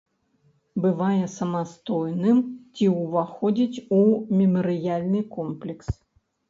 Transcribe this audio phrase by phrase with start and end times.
[0.85, 2.41] Бывае самастойным
[2.75, 4.05] ці ўваходзіць у
[4.43, 5.87] мемарыяльны комплекс.